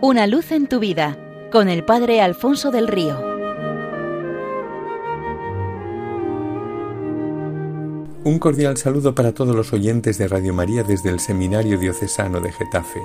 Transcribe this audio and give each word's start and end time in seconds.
Una 0.00 0.28
luz 0.28 0.52
en 0.52 0.68
tu 0.68 0.78
vida 0.78 1.18
con 1.50 1.68
el 1.68 1.84
Padre 1.84 2.20
Alfonso 2.20 2.70
del 2.70 2.86
Río. 2.86 3.20
Un 8.22 8.38
cordial 8.38 8.76
saludo 8.76 9.16
para 9.16 9.32
todos 9.32 9.56
los 9.56 9.72
oyentes 9.72 10.16
de 10.16 10.28
Radio 10.28 10.54
María 10.54 10.84
desde 10.84 11.10
el 11.10 11.18
Seminario 11.18 11.80
Diocesano 11.80 12.40
de 12.40 12.52
Getafe. 12.52 13.00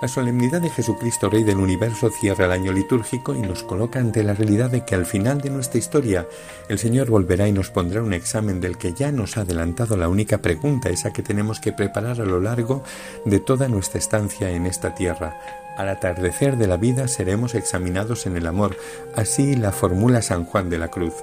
La 0.00 0.08
solemnidad 0.08 0.62
de 0.62 0.70
Jesucristo 0.70 1.28
Rey 1.28 1.44
del 1.44 1.58
Universo 1.58 2.08
cierra 2.08 2.46
el 2.46 2.52
año 2.52 2.72
litúrgico 2.72 3.34
y 3.34 3.42
nos 3.42 3.62
coloca 3.62 3.98
ante 3.98 4.22
la 4.22 4.32
realidad 4.32 4.70
de 4.70 4.86
que 4.86 4.94
al 4.94 5.04
final 5.04 5.42
de 5.42 5.50
nuestra 5.50 5.78
historia 5.78 6.26
el 6.70 6.78
Señor 6.78 7.10
volverá 7.10 7.46
y 7.46 7.52
nos 7.52 7.68
pondrá 7.68 8.02
un 8.02 8.14
examen 8.14 8.58
del 8.58 8.78
que 8.78 8.94
ya 8.94 9.12
nos 9.12 9.36
ha 9.36 9.42
adelantado 9.42 9.98
la 9.98 10.08
única 10.08 10.38
pregunta, 10.38 10.88
esa 10.88 11.12
que 11.12 11.22
tenemos 11.22 11.60
que 11.60 11.72
preparar 11.72 12.22
a 12.22 12.24
lo 12.24 12.40
largo 12.40 12.82
de 13.26 13.38
toda 13.38 13.68
nuestra 13.68 13.98
estancia 13.98 14.48
en 14.50 14.64
esta 14.64 14.94
tierra. 14.94 15.36
Al 15.78 15.88
atardecer 15.90 16.56
de 16.56 16.66
la 16.66 16.76
vida 16.76 17.06
seremos 17.06 17.54
examinados 17.54 18.26
en 18.26 18.36
el 18.36 18.48
amor. 18.48 18.76
Así 19.14 19.54
la 19.54 19.70
formula 19.70 20.22
San 20.22 20.44
Juan 20.44 20.70
de 20.70 20.76
la 20.76 20.88
Cruz. 20.88 21.14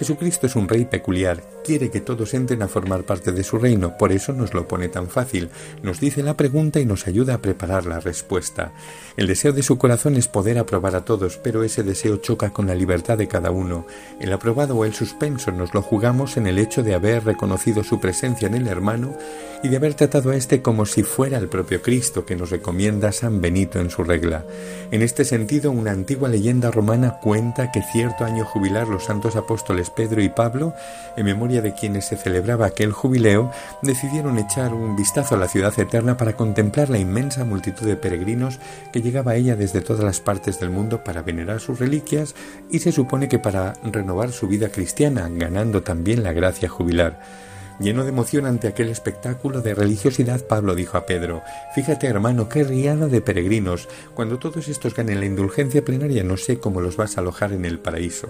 Jesucristo 0.00 0.46
es 0.46 0.56
un 0.56 0.66
rey 0.66 0.86
peculiar, 0.86 1.44
quiere 1.62 1.90
que 1.90 2.00
todos 2.00 2.32
entren 2.32 2.62
a 2.62 2.68
formar 2.68 3.02
parte 3.02 3.32
de 3.32 3.44
su 3.44 3.58
reino, 3.58 3.98
por 3.98 4.12
eso 4.12 4.32
nos 4.32 4.54
lo 4.54 4.66
pone 4.66 4.88
tan 4.88 5.08
fácil, 5.08 5.50
nos 5.82 6.00
dice 6.00 6.22
la 6.22 6.38
pregunta 6.38 6.80
y 6.80 6.86
nos 6.86 7.06
ayuda 7.06 7.34
a 7.34 7.42
preparar 7.42 7.84
la 7.84 8.00
respuesta. 8.00 8.72
El 9.18 9.26
deseo 9.26 9.52
de 9.52 9.62
su 9.62 9.76
corazón 9.76 10.16
es 10.16 10.26
poder 10.26 10.58
aprobar 10.58 10.96
a 10.96 11.04
todos, 11.04 11.36
pero 11.36 11.64
ese 11.64 11.82
deseo 11.82 12.16
choca 12.16 12.50
con 12.50 12.66
la 12.66 12.74
libertad 12.74 13.18
de 13.18 13.28
cada 13.28 13.50
uno. 13.50 13.86
El 14.20 14.32
aprobado 14.32 14.74
o 14.74 14.86
el 14.86 14.94
suspenso 14.94 15.52
nos 15.52 15.74
lo 15.74 15.82
jugamos 15.82 16.38
en 16.38 16.46
el 16.46 16.58
hecho 16.58 16.82
de 16.82 16.94
haber 16.94 17.24
reconocido 17.24 17.84
su 17.84 18.00
presencia 18.00 18.48
en 18.48 18.54
el 18.54 18.68
hermano 18.68 19.14
y 19.62 19.68
de 19.68 19.76
haber 19.76 19.92
tratado 19.92 20.30
a 20.30 20.36
éste 20.36 20.62
como 20.62 20.86
si 20.86 21.02
fuera 21.02 21.36
el 21.36 21.48
propio 21.48 21.82
Cristo 21.82 22.24
que 22.24 22.36
nos 22.36 22.48
recomienda 22.48 23.12
San 23.12 23.42
Benito 23.42 23.78
en 23.78 23.90
su 23.90 23.99
regla. 24.04 24.44
En 24.90 25.02
este 25.02 25.24
sentido, 25.24 25.70
una 25.70 25.92
antigua 25.92 26.28
leyenda 26.28 26.70
romana 26.70 27.18
cuenta 27.20 27.70
que 27.70 27.82
cierto 27.82 28.24
año 28.24 28.44
jubilar 28.44 28.88
los 28.88 29.04
santos 29.04 29.36
apóstoles 29.36 29.90
Pedro 29.90 30.20
y 30.22 30.28
Pablo, 30.28 30.74
en 31.16 31.26
memoria 31.26 31.62
de 31.62 31.74
quienes 31.74 32.06
se 32.06 32.16
celebraba 32.16 32.66
aquel 32.66 32.92
jubileo, 32.92 33.52
decidieron 33.82 34.38
echar 34.38 34.74
un 34.74 34.96
vistazo 34.96 35.36
a 35.36 35.38
la 35.38 35.48
ciudad 35.48 35.78
eterna 35.78 36.16
para 36.16 36.36
contemplar 36.36 36.90
la 36.90 36.98
inmensa 36.98 37.44
multitud 37.44 37.86
de 37.86 37.96
peregrinos 37.96 38.58
que 38.92 39.02
llegaba 39.02 39.32
a 39.32 39.36
ella 39.36 39.56
desde 39.56 39.80
todas 39.80 40.04
las 40.04 40.20
partes 40.20 40.58
del 40.58 40.70
mundo 40.70 41.04
para 41.04 41.22
venerar 41.22 41.60
sus 41.60 41.78
reliquias 41.78 42.34
y 42.70 42.80
se 42.80 42.92
supone 42.92 43.28
que 43.28 43.38
para 43.38 43.74
renovar 43.84 44.32
su 44.32 44.48
vida 44.48 44.70
cristiana, 44.70 45.28
ganando 45.30 45.82
también 45.82 46.22
la 46.22 46.32
gracia 46.32 46.68
jubilar. 46.68 47.49
Lleno 47.80 48.02
de 48.02 48.10
emoción 48.10 48.44
ante 48.44 48.68
aquel 48.68 48.90
espectáculo 48.90 49.62
de 49.62 49.74
religiosidad, 49.74 50.44
Pablo 50.46 50.74
dijo 50.74 50.98
a 50.98 51.06
Pedro, 51.06 51.42
Fíjate 51.74 52.08
hermano, 52.08 52.46
qué 52.46 52.62
riada 52.62 53.06
de 53.06 53.22
peregrinos. 53.22 53.88
Cuando 54.14 54.38
todos 54.38 54.68
estos 54.68 54.94
ganen 54.94 55.18
la 55.18 55.24
indulgencia 55.24 55.82
plenaria 55.82 56.22
no 56.22 56.36
sé 56.36 56.58
cómo 56.58 56.82
los 56.82 56.98
vas 56.98 57.16
a 57.16 57.22
alojar 57.22 57.54
en 57.54 57.64
el 57.64 57.78
paraíso. 57.78 58.28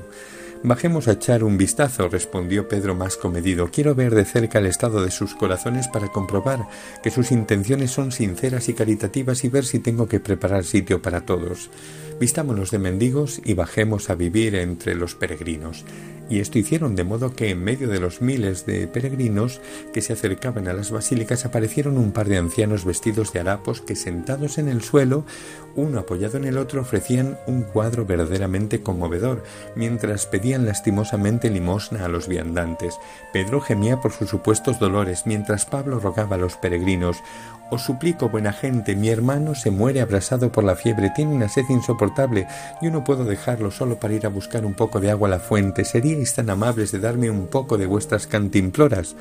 Bajemos 0.62 1.08
a 1.08 1.12
echar 1.12 1.42
un 1.42 1.56
vistazo, 1.56 2.10
respondió 2.10 2.68
Pedro 2.68 2.94
más 2.94 3.16
comedido. 3.16 3.70
Quiero 3.70 3.94
ver 3.94 4.14
de 4.14 4.26
cerca 4.26 4.58
el 4.58 4.66
estado 4.66 5.02
de 5.02 5.10
sus 5.10 5.34
corazones 5.34 5.88
para 5.88 6.08
comprobar 6.08 6.68
que 7.02 7.10
sus 7.10 7.32
intenciones 7.32 7.92
son 7.92 8.12
sinceras 8.12 8.68
y 8.68 8.74
caritativas 8.74 9.42
y 9.44 9.48
ver 9.48 9.64
si 9.64 9.78
tengo 9.78 10.06
que 10.06 10.20
preparar 10.20 10.64
sitio 10.64 11.00
para 11.00 11.22
todos. 11.22 11.70
Vistámonos 12.20 12.70
de 12.70 12.78
mendigos 12.78 13.40
y 13.42 13.54
bajemos 13.54 14.10
a 14.10 14.14
vivir 14.14 14.54
entre 14.54 14.94
los 14.94 15.14
peregrinos. 15.14 15.86
Y 16.28 16.40
esto 16.40 16.58
hicieron 16.58 16.94
de 16.94 17.04
modo 17.04 17.34
que 17.34 17.48
en 17.48 17.64
medio 17.64 17.88
de 17.88 17.98
los 17.98 18.20
miles 18.20 18.66
de 18.66 18.86
peregrinos 18.86 19.62
que 19.94 20.02
se 20.02 20.12
acercaban 20.12 20.68
a 20.68 20.74
las 20.74 20.90
basílicas 20.90 21.46
aparecieron 21.46 21.96
un 21.96 22.12
par 22.12 22.28
de 22.28 22.36
ancianos 22.36 22.84
vestidos 22.84 23.32
de 23.32 23.40
harapos 23.40 23.80
que 23.80 23.96
sentados 23.96 24.58
en 24.58 24.68
el 24.68 24.82
suelo, 24.82 25.24
uno 25.74 26.00
apoyado 26.00 26.36
en 26.36 26.44
el 26.44 26.58
otro, 26.58 26.82
ofrecían 26.82 27.38
un 27.46 27.62
cuadro 27.62 28.04
verdaderamente 28.04 28.82
conmovedor, 28.82 29.42
mientras 29.74 30.26
pedían 30.26 30.66
lastimosamente 30.66 31.50
limosna 31.50 32.04
a 32.04 32.08
los 32.08 32.28
viandantes. 32.28 32.96
Pedro 33.32 33.60
gemía 33.60 34.00
por 34.00 34.12
sus 34.12 34.30
supuestos 34.30 34.78
dolores, 34.78 35.22
mientras 35.26 35.66
Pablo 35.66 36.00
rogaba 36.00 36.36
a 36.36 36.38
los 36.38 36.56
peregrinos 36.56 37.18
os 37.70 37.82
suplico, 37.82 38.28
buena 38.28 38.52
gente, 38.52 38.96
mi 38.96 39.10
hermano 39.10 39.54
se 39.54 39.70
muere 39.70 40.00
abrasado 40.00 40.50
por 40.50 40.64
la 40.64 40.74
fiebre, 40.74 41.12
tiene 41.14 41.32
una 41.32 41.48
sed 41.48 41.66
insoportable, 41.68 42.48
yo 42.82 42.90
no 42.90 43.04
puedo 43.04 43.24
dejarlo 43.24 43.70
solo 43.70 44.00
para 44.00 44.14
ir 44.14 44.26
a 44.26 44.28
buscar 44.28 44.66
un 44.66 44.74
poco 44.74 44.98
de 44.98 45.12
agua 45.12 45.28
a 45.28 45.30
la 45.30 45.38
fuente. 45.38 45.84
¿Seríais 45.84 46.34
tan 46.34 46.50
amables 46.50 46.90
de 46.90 46.98
darme 46.98 47.30
un 47.30 47.46
poco 47.46 47.78
de 47.78 47.86
vuestras 47.86 48.26
cantimploras? 48.26 49.14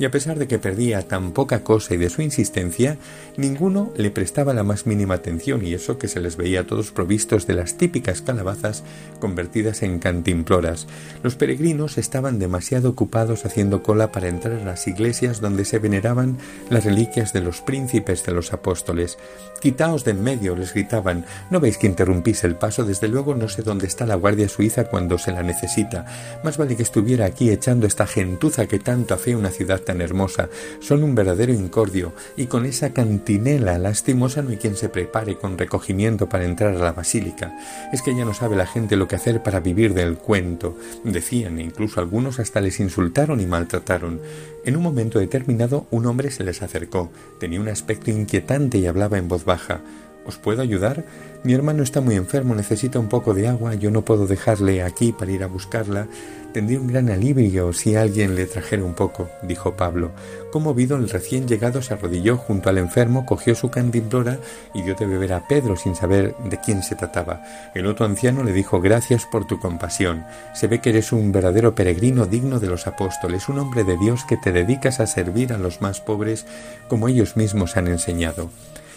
Y 0.00 0.06
a 0.06 0.10
pesar 0.10 0.38
de 0.38 0.48
que 0.48 0.58
perdía 0.58 1.06
tan 1.06 1.32
poca 1.32 1.62
cosa 1.62 1.92
y 1.92 1.98
de 1.98 2.08
su 2.08 2.22
insistencia, 2.22 2.96
ninguno 3.36 3.92
le 3.96 4.10
prestaba 4.10 4.54
la 4.54 4.62
más 4.62 4.86
mínima 4.86 5.14
atención 5.14 5.62
y 5.64 5.74
eso 5.74 5.98
que 5.98 6.08
se 6.08 6.20
les 6.20 6.38
veía 6.38 6.60
a 6.60 6.66
todos 6.66 6.90
provistos 6.90 7.46
de 7.46 7.52
las 7.52 7.76
típicas 7.76 8.22
calabazas 8.22 8.82
convertidas 9.20 9.82
en 9.82 9.98
cantimploras. 9.98 10.86
Los 11.22 11.34
peregrinos 11.36 11.98
estaban 11.98 12.38
demasiado 12.38 12.88
ocupados 12.88 13.44
haciendo 13.44 13.82
cola 13.82 14.10
para 14.10 14.28
entrar 14.28 14.58
a 14.58 14.64
las 14.64 14.88
iglesias 14.88 15.42
donde 15.42 15.66
se 15.66 15.78
veneraban 15.78 16.38
las 16.70 16.86
reliquias 16.86 17.34
de 17.34 17.42
los 17.42 17.60
príncipes 17.60 18.24
de 18.24 18.32
los 18.32 18.54
apóstoles. 18.54 19.18
Quitaos 19.60 20.04
de 20.04 20.12
en 20.12 20.22
medio, 20.22 20.56
les 20.56 20.72
gritaban. 20.72 21.26
¿No 21.50 21.60
veis 21.60 21.76
que 21.76 21.86
interrumpís 21.86 22.42
el 22.44 22.56
paso? 22.56 22.84
Desde 22.84 23.08
luego 23.08 23.34
no 23.34 23.50
sé 23.50 23.62
dónde 23.62 23.86
está 23.86 24.06
la 24.06 24.14
Guardia 24.14 24.48
Suiza 24.48 24.84
cuando 24.84 25.18
se 25.18 25.30
la 25.30 25.42
necesita. 25.42 26.06
Más 26.42 26.56
vale 26.56 26.74
que 26.74 26.82
estuviera 26.82 27.26
aquí 27.26 27.50
echando 27.50 27.86
esta 27.86 28.06
gentuza 28.06 28.66
que 28.66 28.78
tanto 28.78 29.12
afea 29.12 29.36
una 29.36 29.50
ciudad 29.50 29.82
tan 29.90 30.00
hermosa. 30.00 30.48
Son 30.78 31.02
un 31.02 31.16
verdadero 31.16 31.52
incordio, 31.52 32.12
y 32.36 32.46
con 32.46 32.64
esa 32.64 32.92
cantinela 32.92 33.76
lastimosa 33.76 34.40
no 34.40 34.50
hay 34.50 34.56
quien 34.56 34.76
se 34.76 34.88
prepare 34.88 35.36
con 35.36 35.58
recogimiento 35.58 36.28
para 36.28 36.44
entrar 36.44 36.76
a 36.76 36.78
la 36.78 36.92
basílica. 36.92 37.58
Es 37.92 38.02
que 38.02 38.14
ya 38.14 38.24
no 38.24 38.32
sabe 38.32 38.54
la 38.54 38.66
gente 38.66 38.94
lo 38.94 39.08
que 39.08 39.16
hacer 39.16 39.42
para 39.42 39.58
vivir 39.58 39.92
del 39.92 40.16
cuento. 40.16 40.76
Decían, 41.02 41.58
e 41.58 41.64
incluso 41.64 41.98
algunos 41.98 42.38
hasta 42.38 42.60
les 42.60 42.78
insultaron 42.78 43.40
y 43.40 43.46
maltrataron. 43.46 44.20
En 44.64 44.76
un 44.76 44.82
momento 44.84 45.18
determinado 45.18 45.88
un 45.90 46.06
hombre 46.06 46.30
se 46.30 46.44
les 46.44 46.62
acercó. 46.62 47.10
Tenía 47.40 47.60
un 47.60 47.68
aspecto 47.68 48.12
inquietante 48.12 48.78
y 48.78 48.86
hablaba 48.86 49.18
en 49.18 49.26
voz 49.26 49.44
baja. 49.44 49.80
¿Os 50.26 50.36
puedo 50.36 50.62
ayudar? 50.62 51.04
Mi 51.42 51.54
hermano 51.54 51.82
está 51.82 52.02
muy 52.02 52.16
enfermo, 52.16 52.54
necesita 52.54 52.98
un 52.98 53.08
poco 53.08 53.32
de 53.32 53.48
agua, 53.48 53.74
yo 53.74 53.90
no 53.90 54.04
puedo 54.04 54.26
dejarle 54.26 54.82
aquí 54.82 55.12
para 55.12 55.30
ir 55.30 55.42
a 55.42 55.46
buscarla. 55.46 56.06
Tendría 56.52 56.80
un 56.80 56.88
gran 56.88 57.08
alivio 57.08 57.72
si 57.72 57.94
alguien 57.94 58.34
le 58.34 58.44
trajera 58.44 58.84
un 58.84 58.94
poco, 58.94 59.30
dijo 59.42 59.76
Pablo. 59.76 60.10
Conmovido, 60.50 60.96
el 60.96 61.08
recién 61.08 61.46
llegado 61.46 61.80
se 61.80 61.94
arrodilló 61.94 62.36
junto 62.36 62.68
al 62.68 62.76
enfermo, 62.76 63.24
cogió 63.24 63.54
su 63.54 63.70
cantimplora 63.70 64.38
y 64.74 64.82
dio 64.82 64.94
de 64.96 65.06
beber 65.06 65.32
a 65.32 65.46
Pedro 65.46 65.76
sin 65.76 65.94
saber 65.94 66.34
de 66.44 66.60
quién 66.60 66.82
se 66.82 66.96
trataba. 66.96 67.42
El 67.74 67.86
otro 67.86 68.04
anciano 68.04 68.42
le 68.42 68.52
dijo 68.52 68.80
Gracias 68.80 69.26
por 69.26 69.46
tu 69.46 69.60
compasión. 69.60 70.24
Se 70.54 70.66
ve 70.66 70.80
que 70.80 70.90
eres 70.90 71.12
un 71.12 71.32
verdadero 71.32 71.74
peregrino 71.74 72.26
digno 72.26 72.58
de 72.58 72.66
los 72.66 72.86
apóstoles, 72.86 73.48
un 73.48 73.60
hombre 73.60 73.84
de 73.84 73.96
Dios 73.96 74.24
que 74.28 74.36
te 74.36 74.52
dedicas 74.52 75.00
a 75.00 75.06
servir 75.06 75.52
a 75.52 75.58
los 75.58 75.80
más 75.80 76.00
pobres 76.00 76.46
como 76.88 77.08
ellos 77.08 77.36
mismos 77.36 77.76
han 77.76 77.86
enseñado. 77.86 78.50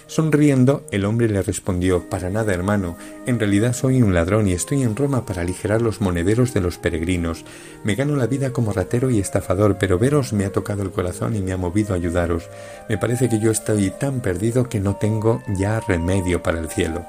Sonriendo, 0.07 0.85
el 0.91 1.05
hombre 1.05 1.29
le 1.29 1.41
respondió 1.41 2.09
Para 2.09 2.29
nada, 2.29 2.53
hermano, 2.53 2.97
en 3.25 3.39
realidad 3.39 3.73
soy 3.73 4.01
un 4.01 4.13
ladrón 4.13 4.47
y 4.47 4.53
estoy 4.53 4.83
en 4.83 4.95
Roma 4.95 5.25
para 5.25 5.41
aligerar 5.41 5.81
los 5.81 6.01
monederos 6.01 6.53
de 6.53 6.61
los 6.61 6.77
peregrinos. 6.77 7.45
Me 7.83 7.95
gano 7.95 8.15
la 8.15 8.27
vida 8.27 8.51
como 8.51 8.73
ratero 8.73 9.09
y 9.09 9.19
estafador, 9.19 9.77
pero 9.79 9.97
veros 9.97 10.33
me 10.33 10.45
ha 10.45 10.51
tocado 10.51 10.83
el 10.83 10.91
corazón 10.91 11.35
y 11.35 11.41
me 11.41 11.53
ha 11.53 11.57
movido 11.57 11.93
a 11.93 11.97
ayudaros. 11.97 12.49
Me 12.89 12.97
parece 12.97 13.29
que 13.29 13.39
yo 13.39 13.51
estoy 13.51 13.91
tan 13.91 14.21
perdido 14.21 14.67
que 14.67 14.79
no 14.79 14.97
tengo 14.97 15.41
ya 15.57 15.79
remedio 15.79 16.43
para 16.43 16.59
el 16.59 16.69
cielo. 16.69 17.05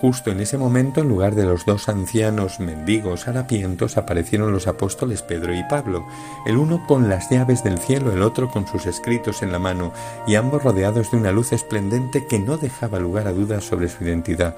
Justo 0.00 0.30
en 0.30 0.40
ese 0.40 0.56
momento, 0.56 1.02
en 1.02 1.10
lugar 1.10 1.34
de 1.34 1.44
los 1.44 1.66
dos 1.66 1.90
ancianos 1.90 2.58
mendigos 2.58 3.28
harapientos, 3.28 3.98
aparecieron 3.98 4.50
los 4.50 4.66
apóstoles 4.66 5.20
Pedro 5.20 5.54
y 5.54 5.62
Pablo, 5.64 6.06
el 6.46 6.56
uno 6.56 6.86
con 6.86 7.10
las 7.10 7.28
llaves 7.28 7.62
del 7.62 7.78
cielo, 7.78 8.10
el 8.10 8.22
otro 8.22 8.50
con 8.50 8.66
sus 8.66 8.86
escritos 8.86 9.42
en 9.42 9.52
la 9.52 9.58
mano, 9.58 9.92
y 10.26 10.36
ambos 10.36 10.64
rodeados 10.64 11.10
de 11.10 11.18
una 11.18 11.32
luz 11.32 11.52
esplendente 11.52 12.26
que 12.26 12.38
no 12.38 12.56
dejaba 12.56 12.98
lugar 12.98 13.26
a 13.26 13.32
dudas 13.32 13.64
sobre 13.64 13.90
su 13.90 14.02
identidad. 14.02 14.56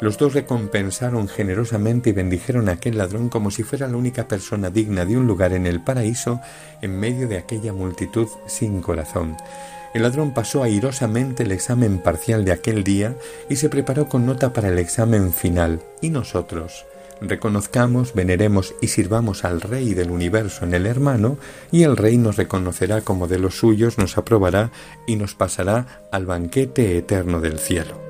Los 0.00 0.18
dos 0.18 0.34
recompensaron 0.34 1.28
generosamente 1.28 2.10
y 2.10 2.12
bendijeron 2.12 2.68
a 2.68 2.72
aquel 2.72 2.98
ladrón 2.98 3.28
como 3.28 3.52
si 3.52 3.62
fuera 3.62 3.86
la 3.86 3.96
única 3.96 4.26
persona 4.26 4.70
digna 4.70 5.04
de 5.04 5.16
un 5.16 5.28
lugar 5.28 5.52
en 5.52 5.66
el 5.66 5.80
paraíso 5.80 6.40
en 6.82 6.98
medio 6.98 7.28
de 7.28 7.38
aquella 7.38 7.72
multitud 7.72 8.26
sin 8.46 8.80
corazón. 8.80 9.36
El 9.92 10.02
ladrón 10.02 10.32
pasó 10.32 10.62
airosamente 10.62 11.42
el 11.42 11.52
examen 11.52 11.98
parcial 11.98 12.44
de 12.44 12.52
aquel 12.52 12.84
día 12.84 13.16
y 13.48 13.56
se 13.56 13.68
preparó 13.68 14.08
con 14.08 14.24
nota 14.24 14.52
para 14.52 14.68
el 14.68 14.78
examen 14.78 15.32
final. 15.32 15.80
¿Y 16.00 16.10
nosotros? 16.10 16.84
Reconozcamos, 17.20 18.14
veneremos 18.14 18.74
y 18.80 18.86
sirvamos 18.86 19.44
al 19.44 19.60
Rey 19.60 19.92
del 19.92 20.10
universo 20.10 20.64
en 20.64 20.72
el 20.72 20.86
hermano, 20.86 21.36
y 21.70 21.82
el 21.82 21.96
Rey 21.96 22.16
nos 22.16 22.36
reconocerá 22.36 23.02
como 23.02 23.26
de 23.26 23.38
los 23.38 23.56
suyos, 23.56 23.98
nos 23.98 24.16
aprobará 24.16 24.70
y 25.06 25.16
nos 25.16 25.34
pasará 25.34 26.00
al 26.10 26.24
banquete 26.24 26.96
eterno 26.96 27.40
del 27.40 27.58
cielo. 27.58 28.00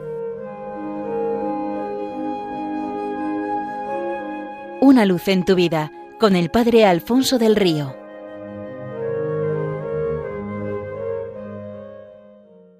Una 4.80 5.04
luz 5.06 5.26
en 5.28 5.44
tu 5.44 5.56
vida 5.56 5.90
con 6.20 6.36
el 6.36 6.50
Padre 6.50 6.86
Alfonso 6.86 7.38
del 7.38 7.56
Río. 7.56 7.99